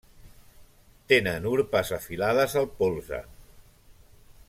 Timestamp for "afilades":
1.99-2.57